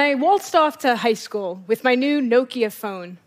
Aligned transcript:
when 0.00 0.08
I 0.08 0.14
waltzed 0.14 0.56
off 0.56 0.78
to 0.78 0.96
high 0.96 1.12
school 1.12 1.62
with 1.66 1.84
my 1.84 1.94
new 1.94 2.22
Nokia 2.22 2.72
phone, 2.72 3.18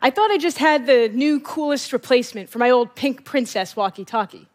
I 0.00 0.08
thought 0.08 0.30
I 0.30 0.38
just 0.38 0.56
had 0.56 0.86
the 0.86 1.10
new 1.12 1.40
coolest 1.40 1.92
replacement 1.92 2.48
for 2.48 2.58
my 2.58 2.70
old 2.70 2.94
pink 2.94 3.26
princess 3.26 3.76
walkie 3.76 4.06
talkie. 4.06 4.48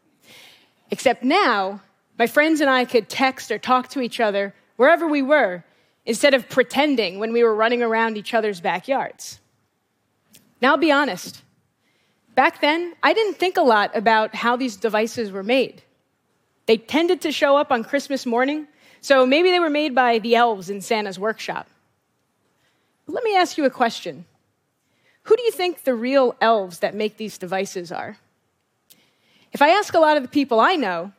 Except 0.89 1.21
now, 1.23 1.81
my 2.18 2.25
friends 2.25 2.61
and 2.61 2.70
I 2.70 2.84
could 2.84 3.09
text 3.09 3.52
or 3.52 3.59
talk 3.59 3.89
to 3.89 4.02
each 4.02 4.20
other 4.20 4.55
wherever 4.77 5.07
we 5.07 5.21
were 5.21 5.63
instead 6.04 6.34
of 6.34 6.50
pretending 6.50 7.20
when 7.20 7.31
we 7.31 7.43
were 7.43 7.54
running 7.54 7.84
around 7.84 8.18
each 8.18 8.34
other's 8.34 8.59
backyards. 8.59 9.39
Now, 10.64 10.71
I'll 10.71 10.77
be 10.77 10.91
honest. 10.91 11.43
Back 12.34 12.59
then, 12.59 12.96
I 13.04 13.14
didn't 13.14 13.36
think 13.36 13.55
a 13.55 13.62
lot 13.62 13.96
about 13.96 14.34
how 14.34 14.55
these 14.55 14.77
devices 14.77 15.32
were 15.32 15.43
made. 15.43 15.84
They 16.66 16.77
tended 16.77 17.21
to 17.21 17.32
show 17.32 17.55
up 17.55 17.71
on 17.71 17.84
Christmas 17.84 18.25
morning, 18.25 18.68
so 19.05 19.23
maybe 19.23 19.51
they 19.51 19.59
were 19.59 19.69
made 19.69 19.93
by 19.93 20.18
the 20.18 20.36
elves 20.36 20.68
in 20.68 20.82
Santa's 20.82 21.19
workshop. 21.19 21.68
But 23.05 23.13
let 23.13 23.23
me 23.23 23.36
ask 23.36 23.55
you 23.55 23.63
a 23.63 23.69
question 23.69 24.25
Who 25.25 25.36
do 25.36 25.43
you 25.43 25.51
think 25.51 25.83
the 25.83 25.93
real 25.93 26.36
elves 26.41 26.79
that 26.79 26.96
make 26.96 27.18
these 27.18 27.37
devices 27.37 27.91
are? 27.91 28.18
If 29.54 29.61
I 29.61 29.69
ask 29.69 29.93
a 29.93 29.99
lot 29.99 30.18
of 30.18 30.23
the 30.23 30.29
people 30.29 30.60
I 30.60 30.75
know, 30.75 31.11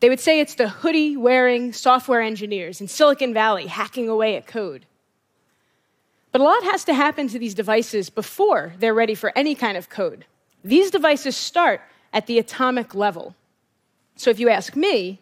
they 0.00 0.08
would 0.08 0.18
say 0.18 0.40
it's 0.40 0.54
the 0.54 0.70
hoodie 0.70 1.14
wearing 1.14 1.74
software 1.74 2.22
engineers 2.22 2.80
in 2.80 2.88
Silicon 2.88 3.34
Valley 3.34 3.66
hacking 3.66 4.08
away 4.08 4.36
at 4.36 4.46
code. 4.46 4.86
But 6.32 6.40
a 6.40 6.44
lot 6.44 6.62
has 6.62 6.84
to 6.84 6.94
happen 6.94 7.28
to 7.28 7.38
these 7.38 7.52
devices 7.52 8.08
before 8.08 8.72
they're 8.78 8.94
ready 8.94 9.14
for 9.14 9.30
any 9.36 9.54
kind 9.54 9.76
of 9.76 9.90
code. 9.90 10.24
These 10.64 10.90
devices 10.90 11.36
start 11.36 11.82
at 12.14 12.28
the 12.28 12.38
atomic 12.38 12.94
level. 12.94 13.34
So 14.16 14.30
if 14.30 14.40
you 14.40 14.48
ask 14.48 14.74
me, 14.74 15.20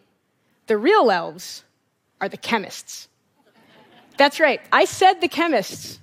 the 0.67 0.77
real 0.77 1.11
elves 1.11 1.65
are 2.21 2.29
the 2.29 2.37
chemists. 2.37 3.07
That's 4.17 4.39
right, 4.39 4.61
I 4.71 4.85
said 4.85 5.21
the 5.21 5.27
chemists. 5.27 5.99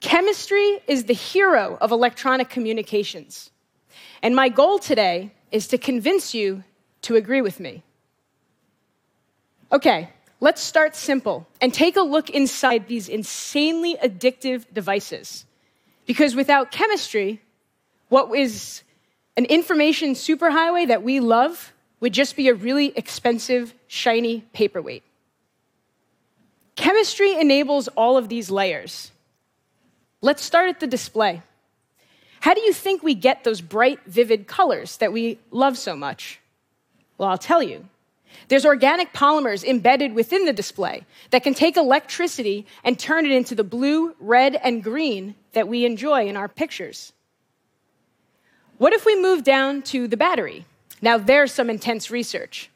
Chemistry 0.00 0.80
is 0.86 1.04
the 1.04 1.14
hero 1.14 1.76
of 1.80 1.90
electronic 1.90 2.48
communications. 2.48 3.50
And 4.22 4.34
my 4.34 4.48
goal 4.48 4.78
today 4.78 5.32
is 5.50 5.68
to 5.68 5.78
convince 5.78 6.34
you 6.34 6.64
to 7.02 7.16
agree 7.16 7.42
with 7.42 7.60
me. 7.60 7.82
Okay, 9.70 10.08
let's 10.40 10.62
start 10.62 10.96
simple 10.96 11.46
and 11.60 11.74
take 11.74 11.96
a 11.96 12.02
look 12.02 12.30
inside 12.30 12.88
these 12.88 13.08
insanely 13.08 13.96
addictive 14.02 14.64
devices. 14.72 15.44
Because 16.06 16.34
without 16.34 16.70
chemistry, 16.70 17.42
what 18.08 18.34
is 18.36 18.82
an 19.36 19.44
information 19.44 20.14
superhighway 20.14 20.88
that 20.88 21.02
we 21.02 21.20
love 21.20 21.72
would 22.00 22.12
just 22.12 22.36
be 22.36 22.48
a 22.48 22.54
really 22.54 22.92
expensive, 22.96 23.74
shiny 23.86 24.42
paperweight. 24.52 25.02
Chemistry 26.76 27.38
enables 27.38 27.88
all 27.88 28.16
of 28.16 28.28
these 28.28 28.50
layers. 28.50 29.10
Let's 30.20 30.42
start 30.42 30.68
at 30.68 30.80
the 30.80 30.86
display. 30.86 31.42
How 32.40 32.54
do 32.54 32.60
you 32.60 32.72
think 32.72 33.02
we 33.02 33.14
get 33.14 33.42
those 33.42 33.60
bright, 33.60 33.98
vivid 34.06 34.46
colors 34.46 34.96
that 34.98 35.12
we 35.12 35.38
love 35.50 35.76
so 35.76 35.96
much? 35.96 36.40
Well, 37.16 37.28
I'll 37.28 37.38
tell 37.38 37.62
you. 37.62 37.88
There's 38.46 38.64
organic 38.64 39.12
polymers 39.12 39.64
embedded 39.64 40.14
within 40.14 40.44
the 40.44 40.52
display 40.52 41.04
that 41.30 41.42
can 41.42 41.54
take 41.54 41.76
electricity 41.76 42.66
and 42.84 42.98
turn 42.98 43.26
it 43.26 43.32
into 43.32 43.54
the 43.54 43.64
blue, 43.64 44.14
red, 44.20 44.54
and 44.54 44.82
green 44.82 45.34
that 45.52 45.66
we 45.66 45.84
enjoy 45.84 46.28
in 46.28 46.36
our 46.36 46.48
pictures. 46.48 47.12
What 48.76 48.92
if 48.92 49.04
we 49.04 49.20
move 49.20 49.42
down 49.42 49.82
to 49.82 50.06
the 50.06 50.16
battery? 50.16 50.64
Now, 51.00 51.18
there's 51.18 51.52
some 51.52 51.70
intense 51.70 52.10
research. 52.10 52.70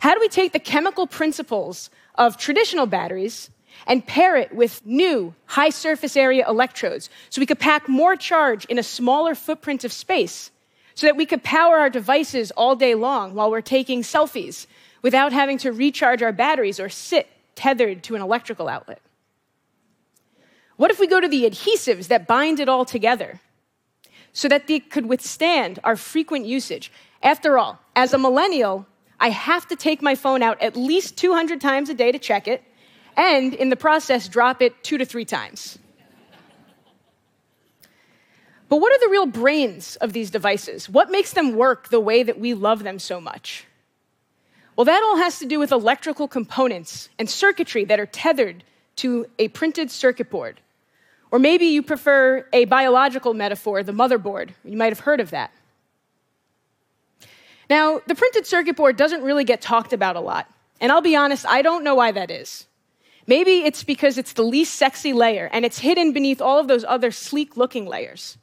How 0.00 0.14
do 0.14 0.20
we 0.20 0.28
take 0.28 0.52
the 0.52 0.58
chemical 0.58 1.06
principles 1.06 1.90
of 2.14 2.36
traditional 2.36 2.86
batteries 2.86 3.50
and 3.86 4.06
pair 4.06 4.36
it 4.36 4.54
with 4.54 4.84
new 4.84 5.34
high 5.46 5.70
surface 5.70 6.16
area 6.16 6.44
electrodes 6.46 7.10
so 7.30 7.40
we 7.40 7.46
could 7.46 7.58
pack 7.58 7.88
more 7.88 8.16
charge 8.16 8.64
in 8.66 8.78
a 8.78 8.82
smaller 8.82 9.34
footprint 9.34 9.84
of 9.84 9.92
space 9.92 10.50
so 10.94 11.06
that 11.06 11.16
we 11.16 11.26
could 11.26 11.42
power 11.42 11.78
our 11.78 11.90
devices 11.90 12.50
all 12.52 12.76
day 12.76 12.94
long 12.94 13.34
while 13.34 13.50
we're 13.50 13.60
taking 13.60 14.02
selfies 14.02 14.66
without 15.00 15.32
having 15.32 15.58
to 15.58 15.72
recharge 15.72 16.22
our 16.22 16.32
batteries 16.32 16.78
or 16.78 16.88
sit 16.88 17.28
tethered 17.54 18.02
to 18.04 18.14
an 18.14 18.22
electrical 18.22 18.68
outlet? 18.68 19.00
What 20.76 20.90
if 20.90 20.98
we 20.98 21.06
go 21.06 21.20
to 21.20 21.28
the 21.28 21.44
adhesives 21.44 22.08
that 22.08 22.26
bind 22.26 22.60
it 22.60 22.68
all 22.68 22.84
together 22.84 23.40
so 24.32 24.48
that 24.48 24.66
they 24.66 24.80
could 24.80 25.06
withstand 25.06 25.78
our 25.84 25.96
frequent 25.96 26.46
usage? 26.46 26.90
After 27.22 27.58
all, 27.58 27.78
as 27.94 28.12
a 28.12 28.18
millennial, 28.18 28.86
I 29.20 29.30
have 29.30 29.68
to 29.68 29.76
take 29.76 30.02
my 30.02 30.14
phone 30.14 30.42
out 30.42 30.60
at 30.60 30.76
least 30.76 31.16
200 31.16 31.60
times 31.60 31.88
a 31.88 31.94
day 31.94 32.10
to 32.10 32.18
check 32.18 32.48
it, 32.48 32.62
and 33.16 33.54
in 33.54 33.68
the 33.68 33.76
process, 33.76 34.26
drop 34.26 34.60
it 34.60 34.82
two 34.82 34.98
to 34.98 35.04
three 35.04 35.24
times. 35.24 35.78
But 38.68 38.80
what 38.80 38.92
are 38.92 39.06
the 39.06 39.12
real 39.12 39.26
brains 39.26 39.96
of 39.96 40.14
these 40.14 40.30
devices? 40.30 40.88
What 40.88 41.10
makes 41.10 41.34
them 41.34 41.54
work 41.54 41.88
the 41.88 42.00
way 42.00 42.22
that 42.22 42.40
we 42.40 42.54
love 42.54 42.82
them 42.82 42.98
so 42.98 43.20
much? 43.20 43.66
Well, 44.74 44.86
that 44.86 45.02
all 45.02 45.18
has 45.18 45.38
to 45.40 45.46
do 45.46 45.58
with 45.58 45.70
electrical 45.70 46.26
components 46.26 47.10
and 47.18 47.28
circuitry 47.28 47.84
that 47.84 48.00
are 48.00 48.06
tethered 48.06 48.64
to 48.96 49.26
a 49.38 49.48
printed 49.48 49.90
circuit 49.90 50.30
board. 50.30 50.60
Or 51.30 51.38
maybe 51.38 51.66
you 51.66 51.82
prefer 51.82 52.46
a 52.52 52.64
biological 52.64 53.34
metaphor, 53.34 53.82
the 53.82 53.92
motherboard. 53.92 54.50
You 54.64 54.76
might 54.76 54.88
have 54.88 55.00
heard 55.00 55.20
of 55.20 55.30
that. 55.30 55.52
Now, 57.72 58.02
the 58.06 58.14
printed 58.14 58.44
circuit 58.44 58.76
board 58.76 58.98
doesn't 58.98 59.22
really 59.22 59.44
get 59.44 59.62
talked 59.62 59.94
about 59.94 60.14
a 60.14 60.20
lot. 60.20 60.46
And 60.78 60.92
I'll 60.92 61.00
be 61.00 61.16
honest, 61.16 61.46
I 61.46 61.62
don't 61.62 61.84
know 61.84 61.94
why 61.94 62.12
that 62.12 62.30
is. 62.30 62.66
Maybe 63.26 63.60
it's 63.60 63.82
because 63.82 64.18
it's 64.18 64.34
the 64.34 64.42
least 64.42 64.74
sexy 64.74 65.14
layer 65.14 65.48
and 65.50 65.64
it's 65.64 65.78
hidden 65.78 66.12
beneath 66.12 66.42
all 66.42 66.58
of 66.58 66.68
those 66.68 66.84
other 66.84 67.10
sleek 67.10 67.56
looking 67.56 67.86
layers. 67.86 68.36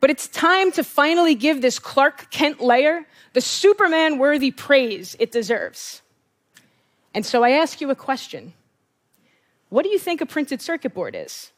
But 0.00 0.10
it's 0.10 0.28
time 0.28 0.70
to 0.72 0.84
finally 0.84 1.34
give 1.34 1.62
this 1.62 1.78
Clark 1.78 2.30
Kent 2.30 2.60
layer 2.60 3.06
the 3.32 3.40
Superman 3.40 4.18
worthy 4.18 4.50
praise 4.50 5.16
it 5.18 5.32
deserves. 5.32 6.02
And 7.14 7.24
so 7.24 7.42
I 7.42 7.52
ask 7.52 7.80
you 7.80 7.88
a 7.88 7.94
question 7.94 8.52
What 9.70 9.84
do 9.84 9.88
you 9.88 9.98
think 9.98 10.20
a 10.20 10.26
printed 10.26 10.60
circuit 10.60 10.92
board 10.92 11.14
is? 11.16 11.52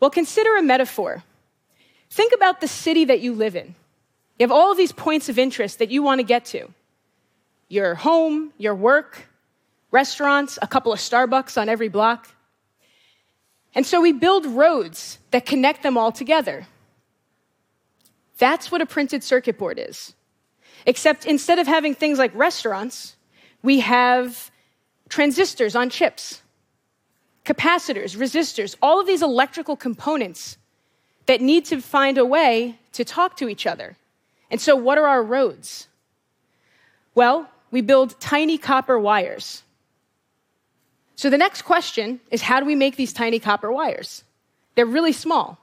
Well, 0.00 0.10
consider 0.10 0.56
a 0.56 0.62
metaphor. 0.64 1.22
Think 2.10 2.32
about 2.34 2.60
the 2.60 2.66
city 2.66 3.04
that 3.04 3.20
you 3.20 3.32
live 3.32 3.54
in. 3.54 3.76
You 4.38 4.44
have 4.44 4.52
all 4.52 4.72
of 4.72 4.76
these 4.76 4.92
points 4.92 5.28
of 5.28 5.38
interest 5.38 5.78
that 5.78 5.90
you 5.90 6.02
want 6.02 6.18
to 6.18 6.24
get 6.24 6.44
to 6.46 6.68
your 7.68 7.94
home, 7.94 8.52
your 8.58 8.74
work, 8.74 9.26
restaurants, 9.90 10.58
a 10.60 10.66
couple 10.66 10.92
of 10.92 10.98
Starbucks 10.98 11.60
on 11.60 11.68
every 11.68 11.88
block. 11.88 12.28
And 13.74 13.86
so 13.86 14.00
we 14.00 14.12
build 14.12 14.46
roads 14.46 15.18
that 15.30 15.46
connect 15.46 15.82
them 15.82 15.96
all 15.96 16.12
together. 16.12 16.66
That's 18.38 18.70
what 18.70 18.80
a 18.80 18.86
printed 18.86 19.24
circuit 19.24 19.58
board 19.58 19.78
is. 19.78 20.14
Except 20.86 21.26
instead 21.26 21.58
of 21.58 21.66
having 21.66 21.94
things 21.94 22.18
like 22.18 22.34
restaurants, 22.34 23.16
we 23.62 23.80
have 23.80 24.50
transistors 25.08 25.74
on 25.74 25.90
chips, 25.90 26.42
capacitors, 27.44 28.16
resistors, 28.16 28.76
all 28.82 29.00
of 29.00 29.06
these 29.06 29.22
electrical 29.22 29.76
components 29.76 30.58
that 31.26 31.40
need 31.40 31.64
to 31.66 31.80
find 31.80 32.18
a 32.18 32.24
way 32.24 32.78
to 32.92 33.04
talk 33.04 33.36
to 33.38 33.48
each 33.48 33.66
other. 33.66 33.96
And 34.50 34.60
so, 34.60 34.76
what 34.76 34.98
are 34.98 35.06
our 35.06 35.22
roads? 35.22 35.88
Well, 37.14 37.48
we 37.70 37.80
build 37.80 38.18
tiny 38.20 38.58
copper 38.58 38.98
wires. 38.98 39.62
So, 41.16 41.30
the 41.30 41.38
next 41.38 41.62
question 41.62 42.20
is 42.30 42.42
how 42.42 42.60
do 42.60 42.66
we 42.66 42.74
make 42.74 42.96
these 42.96 43.12
tiny 43.12 43.38
copper 43.38 43.72
wires? 43.72 44.24
They're 44.74 44.86
really 44.86 45.12
small. 45.12 45.58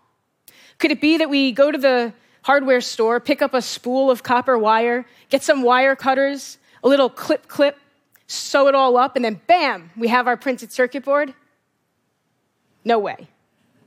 Could 0.79 0.91
it 0.91 1.01
be 1.01 1.17
that 1.17 1.29
we 1.29 1.51
go 1.51 1.71
to 1.71 1.77
the 1.77 2.13
hardware 2.43 2.81
store, 2.81 3.19
pick 3.19 3.41
up 3.41 3.53
a 3.53 3.61
spool 3.61 4.09
of 4.09 4.23
copper 4.23 4.57
wire, 4.57 5.05
get 5.29 5.43
some 5.43 5.61
wire 5.61 5.95
cutters, 5.95 6.57
a 6.83 6.87
little 6.87 7.09
clip 7.09 7.47
clip, 7.47 7.77
sew 8.27 8.67
it 8.67 8.75
all 8.75 8.97
up, 8.97 9.15
and 9.15 9.23
then 9.23 9.39
bam, 9.47 9.91
we 9.95 10.07
have 10.07 10.27
our 10.27 10.37
printed 10.37 10.71
circuit 10.71 11.03
board? 11.03 11.33
No 12.83 12.97
way. 12.97 13.27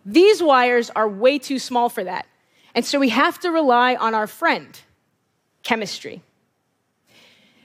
These 0.06 0.42
wires 0.42 0.90
are 0.90 1.08
way 1.08 1.38
too 1.38 1.58
small 1.58 1.88
for 1.88 2.04
that. 2.04 2.26
And 2.74 2.84
so 2.84 2.98
we 2.98 3.10
have 3.10 3.38
to 3.40 3.50
rely 3.50 3.94
on 3.94 4.14
our 4.14 4.26
friend, 4.26 4.78
chemistry. 5.62 6.22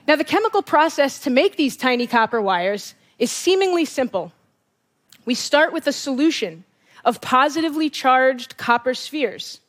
Now, 0.06 0.16
the 0.16 0.24
chemical 0.24 0.62
process 0.62 1.20
to 1.20 1.30
make 1.30 1.56
these 1.56 1.76
tiny 1.76 2.06
copper 2.06 2.40
wires 2.40 2.94
is 3.18 3.30
seemingly 3.30 3.84
simple. 3.84 4.32
We 5.24 5.34
start 5.34 5.72
with 5.72 5.86
a 5.86 5.92
solution 5.92 6.64
of 7.04 7.20
positively 7.20 7.90
charged 7.90 8.56
copper 8.56 8.94
spheres. 8.94 9.60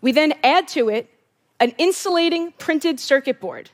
We 0.00 0.12
then 0.12 0.34
add 0.42 0.68
to 0.68 0.88
it 0.88 1.10
an 1.58 1.70
insulating 1.78 2.52
printed 2.52 3.00
circuit 3.00 3.40
board, 3.40 3.70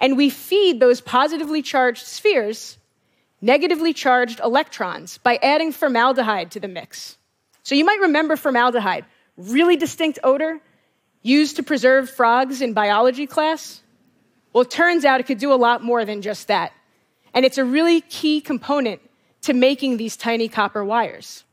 and 0.00 0.16
we 0.16 0.30
feed 0.30 0.80
those 0.80 1.00
positively 1.00 1.62
charged 1.62 2.06
spheres 2.06 2.78
negatively 3.42 3.92
charged 3.92 4.40
electrons 4.40 5.18
by 5.18 5.36
adding 5.42 5.72
formaldehyde 5.72 6.52
to 6.52 6.60
the 6.60 6.68
mix. 6.68 7.18
So 7.64 7.74
you 7.74 7.84
might 7.84 8.00
remember 8.00 8.36
formaldehyde 8.36 9.04
really 9.36 9.76
distinct 9.76 10.18
odor 10.22 10.60
used 11.22 11.56
to 11.56 11.62
preserve 11.62 12.10
frogs 12.10 12.60
in 12.60 12.72
biology 12.72 13.26
class? 13.26 13.82
Well, 14.52 14.62
it 14.62 14.70
turns 14.70 15.04
out 15.04 15.20
it 15.20 15.26
could 15.26 15.38
do 15.38 15.52
a 15.52 15.56
lot 15.56 15.82
more 15.82 16.04
than 16.04 16.22
just 16.22 16.48
that. 16.48 16.72
And 17.34 17.44
it's 17.44 17.58
a 17.58 17.64
really 17.64 18.00
key 18.02 18.40
component 18.40 19.00
to 19.42 19.54
making 19.54 19.96
these 19.96 20.16
tiny 20.16 20.48
copper 20.48 20.84
wires. 20.84 21.44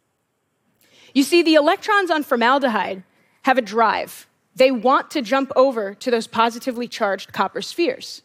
You 1.14 1.24
see, 1.24 1.42
the 1.42 1.56
electrons 1.56 2.12
on 2.12 2.24
formaldehyde 2.24 3.04
have 3.44 3.58
a 3.58 3.62
drive. 3.62 4.28
They 4.56 4.72
want 4.72 5.12
to 5.12 5.22
jump 5.22 5.52
over 5.56 5.94
to 5.96 6.12
those 6.12 6.28
positively 6.28 6.88
charged 6.88 7.32
copper 7.32 7.62
spheres. 7.62 8.22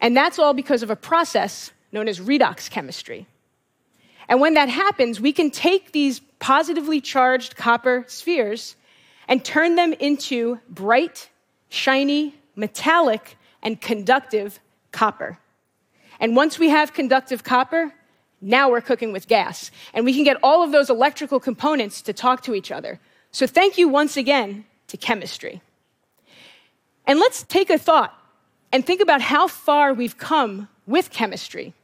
And 0.00 0.16
that's 0.16 0.38
all 0.38 0.54
because 0.54 0.82
of 0.82 0.90
a 0.90 0.96
process 0.96 1.70
known 1.92 2.08
as 2.08 2.18
redox 2.18 2.68
chemistry. 2.70 3.26
And 4.32 4.40
when 4.40 4.54
that 4.54 4.70
happens, 4.70 5.20
we 5.20 5.34
can 5.34 5.50
take 5.50 5.92
these 5.92 6.20
positively 6.38 7.02
charged 7.02 7.54
copper 7.54 8.06
spheres 8.08 8.76
and 9.28 9.44
turn 9.44 9.74
them 9.74 9.92
into 9.92 10.58
bright, 10.70 11.28
shiny, 11.68 12.34
metallic, 12.56 13.36
and 13.62 13.78
conductive 13.78 14.58
copper. 14.90 15.36
And 16.18 16.34
once 16.34 16.58
we 16.58 16.70
have 16.70 16.94
conductive 16.94 17.44
copper, 17.44 17.92
now 18.40 18.70
we're 18.70 18.80
cooking 18.80 19.12
with 19.12 19.28
gas. 19.28 19.70
And 19.92 20.06
we 20.06 20.14
can 20.14 20.24
get 20.24 20.38
all 20.42 20.64
of 20.64 20.72
those 20.72 20.88
electrical 20.88 21.38
components 21.38 22.00
to 22.00 22.14
talk 22.14 22.42
to 22.44 22.54
each 22.54 22.72
other. 22.72 22.98
So 23.32 23.46
thank 23.46 23.76
you 23.76 23.86
once 23.86 24.16
again 24.16 24.64
to 24.86 24.96
chemistry. 24.96 25.60
And 27.06 27.18
let's 27.20 27.42
take 27.42 27.68
a 27.68 27.76
thought 27.76 28.18
and 28.72 28.82
think 28.82 29.02
about 29.02 29.20
how 29.20 29.46
far 29.46 29.92
we've 29.92 30.16
come 30.16 30.70
with 30.86 31.10
chemistry. 31.10 31.74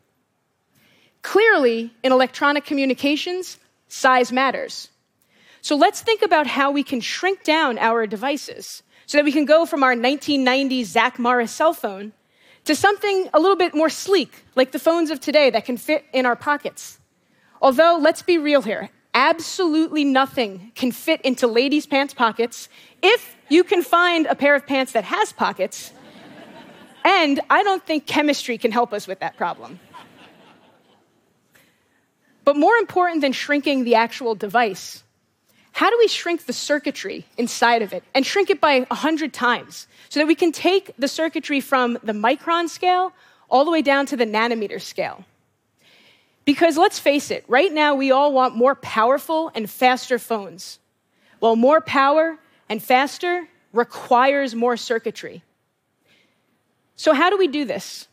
Clearly, 1.28 1.92
in 2.02 2.10
electronic 2.10 2.64
communications, 2.64 3.58
size 3.88 4.32
matters. 4.32 4.88
So 5.60 5.76
let's 5.76 6.00
think 6.00 6.22
about 6.22 6.46
how 6.46 6.70
we 6.70 6.82
can 6.82 7.02
shrink 7.02 7.44
down 7.44 7.76
our 7.76 8.06
devices 8.06 8.82
so 9.04 9.18
that 9.18 9.26
we 9.26 9.32
can 9.32 9.44
go 9.44 9.66
from 9.66 9.82
our 9.82 9.94
1990s 9.94 10.86
Zach 10.86 11.18
Morris 11.18 11.52
cell 11.52 11.74
phone 11.74 12.14
to 12.64 12.74
something 12.74 13.28
a 13.34 13.40
little 13.40 13.58
bit 13.58 13.74
more 13.74 13.90
sleek, 13.90 14.42
like 14.56 14.72
the 14.72 14.78
phones 14.78 15.10
of 15.10 15.20
today 15.20 15.50
that 15.50 15.66
can 15.66 15.76
fit 15.76 16.06
in 16.14 16.24
our 16.24 16.34
pockets. 16.34 16.98
Although, 17.60 17.98
let's 18.00 18.22
be 18.22 18.38
real 18.38 18.62
here, 18.62 18.88
absolutely 19.12 20.04
nothing 20.04 20.72
can 20.74 20.92
fit 20.92 21.20
into 21.20 21.46
ladies' 21.46 21.86
pants 21.86 22.14
pockets 22.14 22.70
if 23.02 23.36
you 23.50 23.64
can 23.64 23.82
find 23.82 24.24
a 24.24 24.34
pair 24.34 24.54
of 24.54 24.66
pants 24.66 24.92
that 24.92 25.04
has 25.04 25.34
pockets. 25.34 25.92
and 27.04 27.38
I 27.50 27.62
don't 27.64 27.84
think 27.84 28.06
chemistry 28.06 28.56
can 28.56 28.72
help 28.72 28.94
us 28.94 29.06
with 29.06 29.20
that 29.20 29.36
problem. 29.36 29.78
But 32.48 32.56
more 32.56 32.76
important 32.76 33.20
than 33.20 33.32
shrinking 33.32 33.84
the 33.84 33.96
actual 33.96 34.34
device, 34.34 35.04
how 35.72 35.90
do 35.90 35.98
we 35.98 36.08
shrink 36.08 36.46
the 36.46 36.54
circuitry 36.54 37.26
inside 37.36 37.82
of 37.82 37.92
it 37.92 38.02
and 38.14 38.24
shrink 38.24 38.48
it 38.48 38.58
by 38.58 38.78
100 38.78 39.34
times 39.34 39.86
so 40.08 40.18
that 40.18 40.26
we 40.26 40.34
can 40.34 40.50
take 40.50 40.90
the 40.96 41.08
circuitry 41.08 41.60
from 41.60 41.98
the 42.02 42.14
micron 42.14 42.70
scale 42.70 43.12
all 43.50 43.66
the 43.66 43.70
way 43.70 43.82
down 43.82 44.06
to 44.06 44.16
the 44.16 44.24
nanometer 44.24 44.80
scale? 44.80 45.26
Because 46.46 46.78
let's 46.78 46.98
face 46.98 47.30
it, 47.30 47.44
right 47.48 47.70
now 47.70 47.94
we 47.94 48.12
all 48.12 48.32
want 48.32 48.56
more 48.56 48.74
powerful 48.74 49.52
and 49.54 49.68
faster 49.68 50.18
phones. 50.18 50.78
Well, 51.40 51.54
more 51.54 51.82
power 51.82 52.38
and 52.70 52.82
faster 52.82 53.46
requires 53.74 54.54
more 54.54 54.78
circuitry. 54.78 55.42
So, 56.96 57.12
how 57.12 57.28
do 57.28 57.36
we 57.36 57.48
do 57.48 57.66
this? 57.66 58.08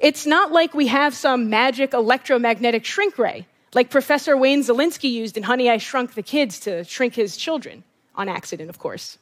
It's 0.00 0.26
not 0.26 0.50
like 0.50 0.74
we 0.74 0.88
have 0.88 1.14
some 1.14 1.48
magic 1.48 1.94
electromagnetic 1.94 2.84
shrink 2.84 3.16
ray 3.18 3.46
like 3.74 3.90
Professor 3.90 4.36
Wayne 4.36 4.62
Szalinski 4.62 5.10
used 5.10 5.36
in 5.36 5.42
Honey, 5.42 5.68
I 5.68 5.78
Shrunk 5.78 6.14
the 6.14 6.22
Kids 6.22 6.60
to 6.60 6.84
shrink 6.84 7.14
his 7.14 7.36
children, 7.36 7.84
on 8.14 8.28
accident, 8.28 8.70
of 8.70 8.78
course. 8.78 9.18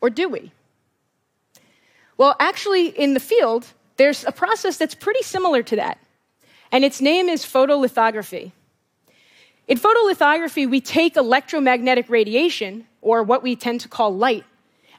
Or 0.00 0.10
do 0.10 0.28
we? 0.28 0.52
Well, 2.16 2.34
actually, 2.40 2.88
in 2.88 3.14
the 3.14 3.20
field, 3.20 3.66
there's 3.96 4.24
a 4.24 4.32
process 4.32 4.76
that's 4.76 4.94
pretty 4.94 5.22
similar 5.22 5.62
to 5.62 5.76
that, 5.76 5.98
and 6.72 6.84
its 6.84 7.00
name 7.00 7.28
is 7.28 7.44
photolithography. 7.44 8.52
In 9.68 9.78
photolithography, 9.78 10.68
we 10.68 10.80
take 10.80 11.16
electromagnetic 11.16 12.08
radiation, 12.08 12.86
or 13.00 13.22
what 13.22 13.42
we 13.42 13.54
tend 13.54 13.80
to 13.82 13.88
call 13.88 14.14
light, 14.14 14.44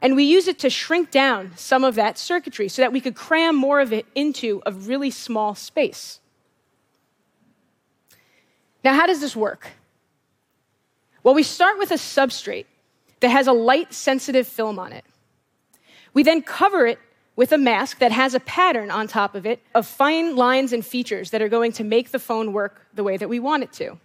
and 0.01 0.15
we 0.15 0.23
use 0.23 0.47
it 0.47 0.59
to 0.59 0.69
shrink 0.69 1.11
down 1.11 1.51
some 1.55 1.83
of 1.83 1.95
that 1.95 2.17
circuitry 2.17 2.69
so 2.69 2.81
that 2.81 2.93
we 2.93 3.01
could 3.01 3.15
cram 3.15 3.55
more 3.55 3.81
of 3.81 3.91
it 3.91 4.05
into 4.15 4.61
a 4.65 4.71
really 4.71 5.11
small 5.11 5.55
space. 5.55 6.19
Now, 8.83 8.93
how 8.93 9.07
does 9.07 9.19
this 9.19 9.35
work? 9.35 9.67
Well, 11.23 11.33
we 11.33 11.43
start 11.43 11.77
with 11.77 11.91
a 11.91 11.95
substrate 11.95 12.65
that 13.19 13.29
has 13.29 13.47
a 13.47 13.53
light 13.53 13.93
sensitive 13.93 14.47
film 14.47 14.79
on 14.79 14.93
it. 14.93 15.03
We 16.13 16.23
then 16.23 16.41
cover 16.41 16.87
it 16.87 16.99
with 17.35 17.51
a 17.51 17.57
mask 17.57 17.99
that 17.99 18.11
has 18.11 18.33
a 18.33 18.39
pattern 18.39 18.91
on 18.91 19.07
top 19.07 19.35
of 19.35 19.45
it 19.45 19.61
of 19.75 19.85
fine 19.85 20.35
lines 20.35 20.73
and 20.73 20.85
features 20.85 21.31
that 21.31 21.41
are 21.41 21.49
going 21.49 21.71
to 21.73 21.83
make 21.83 22.11
the 22.11 22.19
phone 22.19 22.53
work 22.53 22.85
the 22.93 23.03
way 23.03 23.17
that 23.17 23.29
we 23.29 23.39
want 23.39 23.63
it 23.63 23.73
to. 23.73 23.97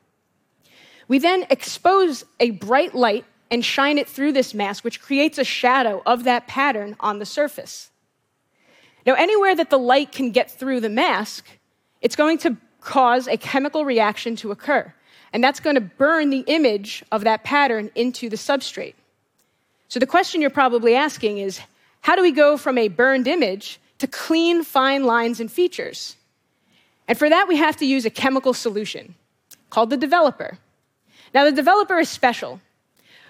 We 1.08 1.18
then 1.18 1.46
expose 1.50 2.24
a 2.40 2.50
bright 2.50 2.94
light 2.94 3.24
and 3.50 3.64
shine 3.64 3.98
it 3.98 4.08
through 4.08 4.32
this 4.32 4.54
mask, 4.54 4.84
which 4.84 5.00
creates 5.00 5.38
a 5.38 5.44
shadow 5.44 6.02
of 6.06 6.24
that 6.24 6.46
pattern 6.46 6.96
on 7.00 7.18
the 7.18 7.26
surface. 7.26 7.90
Now, 9.06 9.14
anywhere 9.14 9.54
that 9.54 9.70
the 9.70 9.78
light 9.78 10.12
can 10.12 10.30
get 10.30 10.50
through 10.50 10.80
the 10.80 10.88
mask, 10.88 11.46
it's 12.00 12.16
going 12.16 12.38
to 12.38 12.56
cause 12.84 13.26
a 13.26 13.36
chemical 13.36 13.84
reaction 13.84 14.36
to 14.36 14.52
occur. 14.52 14.92
And 15.32 15.42
that's 15.42 15.58
going 15.58 15.74
to 15.74 15.80
burn 15.80 16.30
the 16.30 16.44
image 16.46 17.02
of 17.10 17.24
that 17.24 17.42
pattern 17.42 17.90
into 17.96 18.28
the 18.28 18.36
substrate. 18.36 18.94
So 19.88 19.98
the 19.98 20.06
question 20.06 20.40
you're 20.40 20.50
probably 20.50 20.94
asking 20.94 21.38
is 21.38 21.60
how 22.02 22.14
do 22.14 22.22
we 22.22 22.30
go 22.30 22.56
from 22.56 22.78
a 22.78 22.88
burned 22.88 23.26
image 23.26 23.80
to 23.98 24.06
clean, 24.06 24.62
fine 24.62 25.04
lines 25.04 25.40
and 25.40 25.50
features? 25.50 26.16
And 27.08 27.18
for 27.18 27.28
that, 27.28 27.48
we 27.48 27.56
have 27.56 27.76
to 27.78 27.86
use 27.86 28.04
a 28.04 28.10
chemical 28.10 28.54
solution 28.54 29.14
called 29.70 29.90
the 29.90 29.96
developer. 29.96 30.58
Now, 31.34 31.44
the 31.44 31.52
developer 31.52 31.98
is 31.98 32.08
special. 32.08 32.60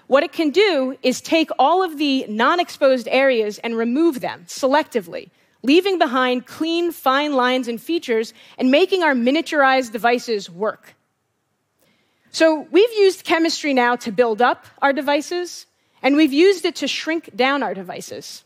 What 0.07 0.23
it 0.23 0.31
can 0.31 0.51
do 0.51 0.95
is 1.01 1.19
take 1.19 1.49
all 1.57 1.81
of 1.81 1.97
the 1.97 2.25
non 2.29 2.59
exposed 2.59 3.07
areas 3.09 3.57
and 3.59 3.75
remove 3.75 4.21
them 4.21 4.45
selectively 4.47 5.29
leaving 5.65 5.97
behind 5.97 6.45
clean, 6.45 6.91
fine 6.91 7.33
lines 7.33 7.67
and 7.67 7.81
features, 7.81 8.33
and 8.57 8.69
making 8.69 9.03
our 9.03 9.13
miniaturized 9.13 9.91
devices 9.91 10.49
work. 10.49 10.95
So 12.31 12.67
we've 12.69 12.93
used 12.93 13.23
chemistry 13.23 13.73
now 13.73 13.95
to 13.97 14.11
build 14.11 14.41
up 14.41 14.67
our 14.81 14.93
devices, 14.93 15.65
and 16.03 16.15
we've 16.15 16.33
used 16.33 16.65
it 16.65 16.75
to 16.77 16.87
shrink 16.87 17.35
down 17.35 17.63
our 17.63 17.73
devices. 17.73 18.43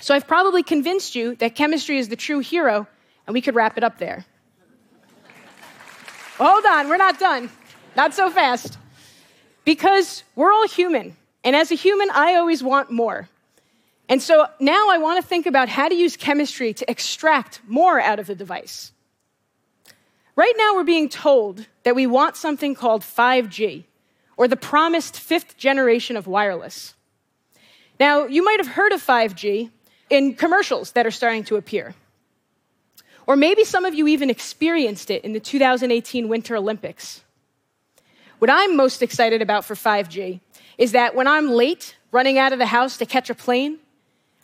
So 0.00 0.14
I've 0.14 0.26
probably 0.26 0.62
convinced 0.62 1.14
you 1.14 1.34
that 1.36 1.54
chemistry 1.54 1.98
is 1.98 2.08
the 2.08 2.16
true 2.16 2.40
hero, 2.40 2.86
and 3.26 3.34
we 3.34 3.40
could 3.40 3.54
wrap 3.54 3.78
it 3.78 3.84
up 3.84 3.98
there. 3.98 4.24
Hold 6.38 6.64
on, 6.66 6.88
we're 6.88 6.98
not 6.98 7.18
done. 7.18 7.50
Not 7.96 8.14
so 8.14 8.30
fast. 8.30 8.78
Because 9.64 10.24
we're 10.36 10.52
all 10.52 10.68
human, 10.68 11.16
and 11.42 11.56
as 11.56 11.70
a 11.70 11.74
human, 11.74 12.10
I 12.10 12.34
always 12.34 12.62
want 12.62 12.90
more. 12.90 13.28
And 14.08 14.22
so 14.22 14.46
now 14.58 14.88
I 14.90 14.98
want 14.98 15.22
to 15.22 15.28
think 15.28 15.46
about 15.46 15.68
how 15.68 15.88
to 15.88 15.94
use 15.94 16.16
chemistry 16.16 16.72
to 16.74 16.90
extract 16.90 17.60
more 17.66 18.00
out 18.00 18.18
of 18.18 18.26
the 18.26 18.34
device. 18.34 18.92
Right 20.34 20.54
now, 20.56 20.74
we're 20.74 20.84
being 20.84 21.08
told 21.08 21.66
that 21.82 21.96
we 21.96 22.06
want 22.06 22.36
something 22.36 22.74
called 22.74 23.02
5G, 23.02 23.84
or 24.36 24.46
the 24.46 24.56
promised 24.56 25.18
fifth 25.18 25.56
generation 25.56 26.16
of 26.16 26.26
wireless. 26.26 26.94
Now, 27.98 28.26
you 28.26 28.44
might 28.44 28.60
have 28.60 28.68
heard 28.68 28.92
of 28.92 29.04
5G 29.04 29.70
in 30.08 30.34
commercials 30.34 30.92
that 30.92 31.06
are 31.06 31.10
starting 31.10 31.44
to 31.44 31.56
appear. 31.56 31.94
Or 33.26 33.36
maybe 33.36 33.64
some 33.64 33.84
of 33.84 33.94
you 33.94 34.06
even 34.06 34.30
experienced 34.30 35.10
it 35.10 35.24
in 35.24 35.32
the 35.32 35.40
2018 35.40 36.28
Winter 36.28 36.56
Olympics. 36.56 37.24
What 38.38 38.48
I'm 38.48 38.76
most 38.76 39.02
excited 39.02 39.42
about 39.42 39.64
for 39.64 39.74
5G 39.74 40.40
is 40.78 40.92
that 40.92 41.14
when 41.14 41.26
I'm 41.26 41.50
late 41.50 41.96
running 42.12 42.38
out 42.38 42.52
of 42.52 42.58
the 42.60 42.66
house 42.66 42.96
to 42.98 43.06
catch 43.06 43.28
a 43.28 43.34
plane, 43.34 43.80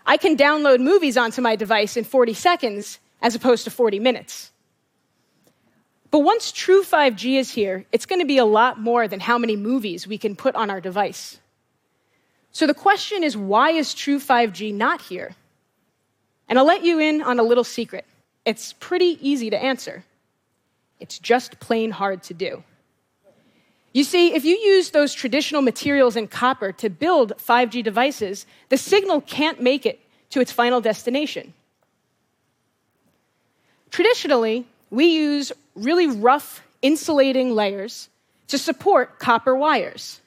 I 0.07 0.17
can 0.17 0.37
download 0.37 0.81
movies 0.81 1.17
onto 1.17 1.41
my 1.41 1.57
device 1.57 1.97
in 1.97 2.05
40 2.05 2.35
seconds 2.35 2.99
as 3.23 3.35
opposed 3.35 3.65
to 3.65 3.71
40 3.71 3.99
minutes. 4.01 4.51
But 6.11 6.21
once 6.21 6.53
true 6.53 6.83
5G 6.83 7.39
is 7.39 7.51
here, 7.51 7.87
it's 7.91 8.07
going 8.07 8.21
to 8.21 8.27
be 8.27 8.39
a 8.39 8.45
lot 8.45 8.79
more 8.79 9.09
than 9.09 9.19
how 9.19 9.39
many 9.39 9.57
movies 9.57 10.07
we 10.07 10.19
can 10.19 10.37
put 10.37 10.55
on 10.55 10.71
our 10.71 10.81
device. 10.81 11.41
So 12.53 12.67
the 12.67 12.75
question 12.75 13.25
is 13.25 13.37
why 13.37 13.71
is 13.71 13.95
true 13.95 14.21
5G 14.21 14.73
not 14.73 15.03
here? 15.03 15.35
And 16.49 16.59
I'll 16.59 16.67
let 16.67 16.85
you 16.85 17.01
in 17.01 17.23
on 17.23 17.41
a 17.41 17.43
little 17.43 17.65
secret. 17.65 18.05
It's 18.45 18.75
pretty 18.75 19.19
easy 19.21 19.51
to 19.51 19.61
answer. 19.61 20.05
It's 21.01 21.19
just 21.19 21.59
plain 21.59 21.91
hard 21.91 22.23
to 22.25 22.35
do. 22.35 22.63
You 23.95 24.03
see, 24.03 24.35
if 24.35 24.45
you 24.45 24.57
use 24.57 24.91
those 24.91 25.15
traditional 25.15 25.63
materials 25.63 26.17
in 26.17 26.27
copper 26.27 26.73
to 26.73 26.91
build 26.91 27.33
5G 27.39 27.83
devices, 27.85 28.45
the 28.69 28.77
signal 28.77 29.21
can't 29.21 29.63
make 29.63 29.87
it 29.87 30.01
to 30.31 30.41
its 30.41 30.51
final 30.51 30.81
destination. 30.81 31.55
Traditionally, 33.91 34.67
we 34.91 35.07
use 35.07 35.53
really 35.77 36.09
rough 36.09 36.61
insulating 36.83 37.55
layers 37.55 38.09
to 38.49 38.59
support 38.59 39.21
copper 39.21 39.55
wires. 39.55 40.21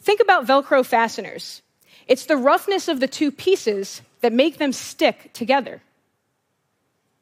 Think 0.00 0.20
about 0.20 0.46
Velcro 0.46 0.86
fasteners. 0.86 1.62
It's 2.06 2.26
the 2.26 2.36
roughness 2.36 2.86
of 2.86 3.00
the 3.00 3.08
two 3.08 3.32
pieces 3.32 4.02
that 4.20 4.32
make 4.32 4.58
them 4.58 4.72
stick 4.72 5.32
together. 5.32 5.82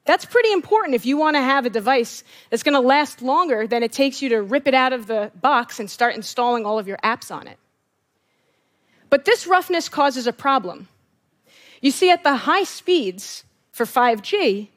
That's 0.04 0.24
pretty 0.24 0.52
important 0.52 0.94
if 0.96 1.06
you 1.06 1.16
want 1.16 1.36
to 1.36 1.42
have 1.42 1.64
a 1.64 1.70
device 1.70 2.24
that's 2.50 2.64
going 2.64 2.74
to 2.74 2.80
last 2.80 3.22
longer 3.22 3.66
than 3.66 3.82
it 3.82 3.92
takes 3.92 4.20
you 4.20 4.28
to 4.30 4.42
rip 4.42 4.66
it 4.66 4.74
out 4.74 4.92
of 4.92 5.06
the 5.06 5.30
box 5.40 5.78
and 5.78 5.88
start 5.88 6.16
installing 6.16 6.66
all 6.66 6.78
of 6.78 6.88
your 6.88 6.98
apps 6.98 7.30
on 7.30 7.46
it. 7.46 7.58
But 9.10 9.24
this 9.24 9.46
roughness 9.46 9.88
causes 9.88 10.26
a 10.26 10.32
problem. 10.32 10.88
You 11.80 11.90
see, 11.90 12.10
at 12.10 12.24
the 12.24 12.34
high 12.34 12.64
speeds 12.64 13.44
for 13.70 13.86
5G, 13.86 14.68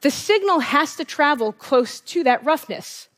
the 0.00 0.10
signal 0.10 0.60
has 0.60 0.96
to 0.96 1.04
travel 1.04 1.52
close 1.52 2.00
to 2.00 2.24
that 2.24 2.44
roughness, 2.44 3.08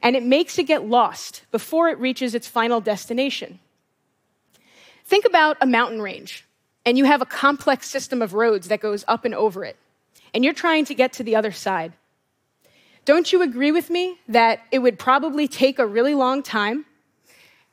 and 0.00 0.14
it 0.14 0.22
makes 0.22 0.58
it 0.58 0.64
get 0.64 0.86
lost 0.86 1.42
before 1.50 1.88
it 1.88 1.98
reaches 1.98 2.34
its 2.34 2.46
final 2.46 2.80
destination. 2.80 3.58
Think 5.04 5.24
about 5.24 5.56
a 5.60 5.66
mountain 5.66 6.00
range, 6.00 6.44
and 6.86 6.96
you 6.96 7.04
have 7.04 7.20
a 7.20 7.26
complex 7.26 7.88
system 7.88 8.22
of 8.22 8.32
roads 8.32 8.68
that 8.68 8.80
goes 8.80 9.04
up 9.08 9.24
and 9.24 9.34
over 9.34 9.64
it 9.64 9.76
and 10.34 10.44
you're 10.44 10.52
trying 10.52 10.84
to 10.86 10.94
get 10.94 11.12
to 11.14 11.22
the 11.22 11.36
other 11.36 11.52
side. 11.52 11.92
Don't 13.04 13.32
you 13.32 13.40
agree 13.42 13.70
with 13.70 13.88
me 13.88 14.18
that 14.28 14.60
it 14.72 14.80
would 14.80 14.98
probably 14.98 15.46
take 15.46 15.78
a 15.78 15.86
really 15.86 16.14
long 16.14 16.42
time 16.42 16.84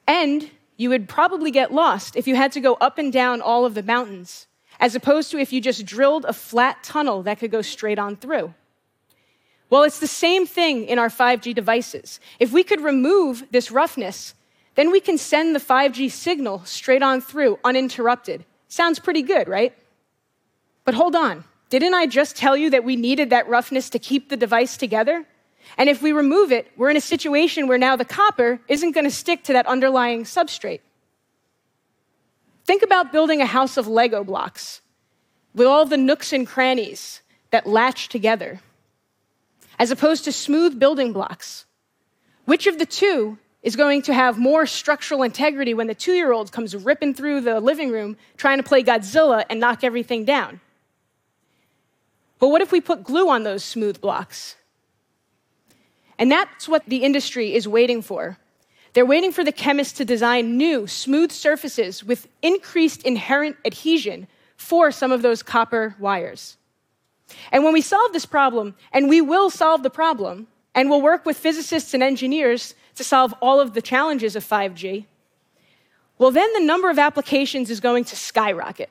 and 0.08 0.50
you 0.77 0.89
would 0.89 1.10
probably 1.10 1.51
get 1.51 1.74
lost 1.74 2.15
if 2.15 2.27
you 2.27 2.36
had 2.36 2.51
to 2.51 2.60
go 2.60 2.75
up 2.75 2.98
and 2.98 3.12
down 3.12 3.41
all 3.41 3.65
of 3.65 3.74
the 3.74 3.84
mountains, 3.84 4.48
as 4.80 4.96
opposed 4.96 5.32
to 5.32 5.39
if 5.39 5.51
you 5.51 5.62
just 5.62 5.86
drilled 5.86 6.25
a 6.25 6.34
flat 6.34 6.84
tunnel 6.84 7.24
that 7.24 7.39
could 7.39 7.51
go 7.51 7.62
straight 7.62 8.00
on 8.00 8.15
through? 8.15 8.53
Well, 9.70 9.84
it's 9.84 10.00
the 10.00 10.08
same 10.08 10.46
thing 10.46 10.86
in 10.86 11.00
our 11.00 11.08
5G 11.08 11.56
devices. 11.56 12.20
If 12.39 12.51
we 12.51 12.63
could 12.63 12.82
remove 12.82 13.46
this 13.51 13.72
roughness, 13.72 14.34
then 14.75 14.91
we 14.91 15.00
can 15.00 15.18
send 15.18 15.56
the 15.56 15.60
5G 15.60 16.12
signal 16.12 16.63
straight 16.65 17.03
on 17.03 17.22
through 17.22 17.58
uninterrupted. 17.63 18.44
Sounds 18.68 19.00
pretty 19.00 19.22
good, 19.22 19.48
right? 19.48 19.74
But 20.84 20.96
hold 20.96 21.15
on. 21.15 21.46
Didn't 21.72 21.94
I 21.94 22.06
just 22.06 22.36
tell 22.36 22.58
you 22.58 22.70
that 22.72 22.84
we 22.84 22.98
needed 22.98 23.30
that 23.30 23.48
roughness 23.48 23.90
to 23.92 23.98
keep 23.98 24.28
the 24.28 24.36
device 24.36 24.75
together? 24.75 25.25
And 25.78 25.88
if 25.88 26.01
we 26.01 26.12
remove 26.12 26.51
it, 26.51 26.68
we're 26.75 26.90
in 26.90 26.98
a 26.98 27.01
situation 27.01 27.66
where 27.66 27.78
now 27.78 27.96
the 27.96 28.04
copper 28.04 28.60
isn't 28.68 28.92
going 28.92 29.06
to 29.06 29.12
stick 29.12 29.46
to 29.46 29.54
that 29.54 29.66
underlying 29.68 30.24
substrate. 30.25 30.82
Think 32.66 32.84
about 32.84 33.13
building 33.13 33.40
a 33.40 33.46
house 33.46 33.78
of 33.78 33.88
Lego 33.88 34.25
blocks 34.25 34.82
with 35.56 35.66
all 35.66 35.86
the 35.86 35.96
nooks 35.96 36.34
and 36.34 36.46
crannies 36.46 37.22
that 37.51 37.66
latch 37.66 38.10
together, 38.10 38.60
as 39.80 39.92
opposed 39.92 40.25
to 40.25 40.34
smooth 40.34 40.78
building 40.78 41.13
blocks. 41.13 41.66
Which 42.44 42.68
of 42.68 42.80
the 42.80 42.86
two 42.86 43.38
is 43.63 43.78
going 43.78 44.01
to 44.04 44.13
have 44.13 44.38
more 44.38 44.66
structural 44.66 45.24
integrity 45.24 45.74
when 45.74 45.88
the 45.88 45.96
two 45.96 46.13
year 46.13 46.34
old 46.34 46.51
comes 46.51 46.75
ripping 46.75 47.13
through 47.13 47.42
the 47.42 47.62
living 47.62 47.92
room 47.92 48.18
trying 48.36 48.58
to 48.58 48.63
play 48.63 48.84
Godzilla 48.84 49.46
and 49.50 49.62
knock 49.62 49.86
everything 49.86 50.25
down? 50.25 50.60
But 52.41 52.50
what 52.50 52.63
if 52.63 52.71
we 52.71 52.81
put 52.81 53.03
glue 53.03 53.29
on 53.29 53.43
those 53.43 53.63
smooth 53.63 54.01
blocks? 54.01 54.55
And 56.17 56.31
that's 56.31 56.67
what 56.67 56.83
the 56.88 57.03
industry 57.03 57.53
is 57.53 57.67
waiting 57.67 58.01
for. 58.01 58.39
They're 58.93 59.05
waiting 59.05 59.31
for 59.31 59.43
the 59.43 59.51
chemists 59.51 59.93
to 60.00 60.05
design 60.05 60.57
new, 60.57 60.88
smooth 60.88 61.31
surfaces 61.31 62.03
with 62.03 62.27
increased 62.41 63.03
inherent 63.03 63.57
adhesion 63.63 64.27
for 64.57 64.91
some 64.91 65.12
of 65.12 65.21
those 65.21 65.43
copper 65.43 65.95
wires. 66.00 66.57
And 67.51 67.63
when 67.63 67.74
we 67.74 67.81
solve 67.81 68.12
this 68.12 68.25
problem, 68.25 68.75
and 68.91 69.07
we 69.07 69.21
will 69.21 69.51
solve 69.51 69.83
the 69.83 69.91
problem, 69.91 70.48
and 70.74 70.89
we'll 70.89 71.01
work 71.01 71.27
with 71.27 71.38
physicists 71.38 71.93
and 71.93 72.01
engineers 72.01 72.74
to 72.95 73.03
solve 73.03 73.36
all 73.39 73.60
of 73.60 73.75
the 73.75 73.83
challenges 73.83 74.36
of 74.36 74.43
5G, 74.43 75.05
well, 76.17 76.31
then 76.31 76.51
the 76.53 76.65
number 76.65 76.89
of 76.89 76.98
applications 76.98 77.69
is 77.69 77.79
going 77.79 78.03
to 78.05 78.15
skyrocket. 78.15 78.89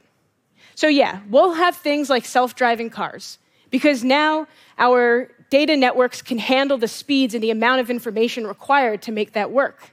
So, 0.74 0.86
yeah, 0.86 1.20
we'll 1.28 1.54
have 1.54 1.76
things 1.76 2.08
like 2.10 2.24
self 2.24 2.54
driving 2.54 2.90
cars 2.90 3.38
because 3.70 4.02
now 4.04 4.46
our 4.78 5.28
data 5.50 5.76
networks 5.76 6.22
can 6.22 6.38
handle 6.38 6.78
the 6.78 6.88
speeds 6.88 7.34
and 7.34 7.42
the 7.42 7.50
amount 7.50 7.80
of 7.80 7.90
information 7.90 8.46
required 8.46 9.02
to 9.02 9.12
make 9.12 9.32
that 9.32 9.50
work. 9.50 9.92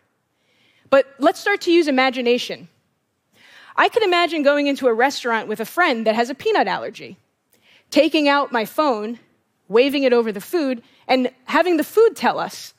But 0.89 1.07
let's 1.19 1.39
start 1.39 1.61
to 1.61 1.71
use 1.71 1.87
imagination. 1.87 2.69
I 3.75 3.89
could 3.89 4.03
imagine 4.03 4.43
going 4.43 4.67
into 4.67 4.87
a 4.87 4.93
restaurant 4.93 5.47
with 5.47 5.59
a 5.59 5.65
friend 5.65 6.07
that 6.07 6.15
has 6.15 6.29
a 6.29 6.35
peanut 6.35 6.67
allergy, 6.67 7.17
taking 7.91 8.27
out 8.27 8.51
my 8.51 8.65
phone, 8.65 9.19
waving 9.67 10.03
it 10.03 10.13
over 10.13 10.31
the 10.31 10.41
food, 10.41 10.81
and 11.07 11.29
having 11.45 11.77
the 11.77 11.83
food 11.83 12.15
tell 12.15 12.39
us 12.39 12.73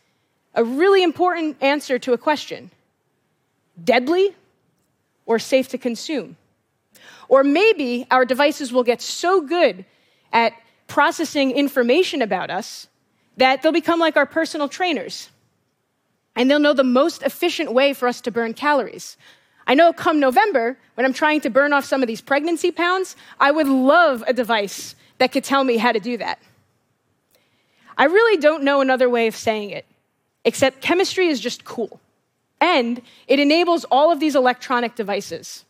a 0.55 0.65
really 0.65 1.03
important 1.03 1.57
answer 1.63 1.99
to 2.01 2.13
a 2.13 2.19
question 2.19 2.71
deadly 3.85 4.35
or 5.25 5.39
safe 5.39 5.69
to 5.69 5.79
consume? 5.79 6.37
Or 7.29 7.45
maybe 7.45 8.07
our 8.11 8.25
devices 8.25 8.73
will 8.73 8.85
get 8.85 9.01
so 9.03 9.41
good 9.41 9.85
at 10.33 10.55
processing 10.87 11.51
information 11.53 12.23
about 12.23 12.51
us 12.51 12.89
that 13.37 13.63
they'll 13.63 13.73
become 13.73 14.01
like 14.01 14.17
our 14.17 14.27
personal 14.27 14.69
trainers. 14.69 15.29
And 16.35 16.51
they'll 16.51 16.59
know 16.59 16.73
the 16.73 16.85
most 16.85 17.23
efficient 17.23 17.73
way 17.73 17.93
for 17.93 18.09
us 18.09 18.21
to 18.23 18.31
burn 18.31 18.55
calories. 18.55 19.17
I 19.67 19.75
know 19.75 19.93
come 19.93 20.19
November, 20.19 20.79
when 20.95 21.05
I'm 21.05 21.13
trying 21.13 21.43
to 21.43 21.51
burn 21.51 21.73
off 21.73 21.85
some 21.85 22.03
of 22.03 22.07
these 22.07 22.23
pregnancy 22.23 22.71
pounds, 22.71 23.17
I 23.39 23.51
would 23.51 23.69
love 23.69 24.25
a 24.27 24.33
device 24.33 24.95
that 25.19 25.31
could 25.33 25.45
tell 25.45 25.63
me 25.63 25.77
how 25.77 25.93
to 25.93 26.01
do 26.01 26.17
that. 26.17 26.41
I 27.99 28.05
really 28.05 28.41
don't 28.41 28.63
know 28.63 28.81
another 28.81 29.11
way 29.11 29.27
of 29.27 29.37
saying 29.37 29.71
it, 29.71 29.85
except 30.45 30.81
chemistry 30.81 31.27
is 31.27 31.41
just 31.41 31.65
cool. 31.65 32.01
And 32.61 33.03
it 33.27 33.39
enables 33.39 33.85
all 33.85 34.11
of 34.11 34.21
these 34.21 34.37
electronic 34.37 34.95
devices. 34.95 35.65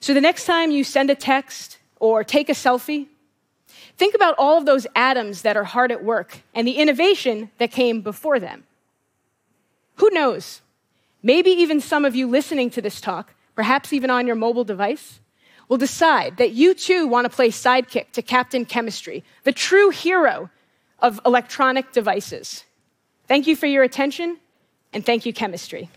So 0.00 0.14
the 0.14 0.20
next 0.20 0.46
time 0.46 0.70
you 0.70 0.82
send 0.82 1.10
a 1.10 1.14
text 1.14 1.78
or 1.98 2.24
take 2.24 2.48
a 2.48 2.52
selfie, 2.52 3.06
think 3.98 4.14
about 4.14 4.34
all 4.38 4.56
of 4.56 4.64
those 4.64 4.86
atoms 4.96 5.42
that 5.42 5.56
are 5.56 5.64
hard 5.64 5.92
at 5.92 6.02
work 6.02 6.38
and 6.54 6.66
the 6.66 6.78
innovation 6.78 7.50
that 7.58 7.70
came 7.70 8.00
before 8.00 8.40
them. 8.40 8.64
Who 9.96 10.08
knows? 10.10 10.62
Maybe 11.22 11.50
even 11.50 11.80
some 11.80 12.06
of 12.06 12.16
you 12.16 12.26
listening 12.26 12.70
to 12.70 12.80
this 12.80 13.00
talk, 13.00 13.34
perhaps 13.54 13.92
even 13.92 14.08
on 14.08 14.26
your 14.26 14.36
mobile 14.36 14.64
device, 14.64 15.20
will 15.68 15.76
decide 15.76 16.38
that 16.38 16.52
you 16.52 16.72
too 16.72 17.06
want 17.06 17.26
to 17.26 17.36
play 17.36 17.50
sidekick 17.50 18.10
to 18.12 18.22
Captain 18.22 18.64
Chemistry, 18.64 19.22
the 19.44 19.52
true 19.52 19.90
hero 19.90 20.48
of 20.98 21.20
electronic 21.26 21.92
devices. 21.92 22.64
Thank 23.28 23.46
you 23.46 23.54
for 23.54 23.66
your 23.66 23.82
attention, 23.82 24.38
and 24.94 25.04
thank 25.04 25.26
you, 25.26 25.32
Chemistry. 25.34 25.90